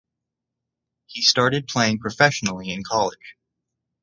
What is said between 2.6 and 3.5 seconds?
in college.